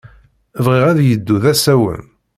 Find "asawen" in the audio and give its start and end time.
1.51-2.03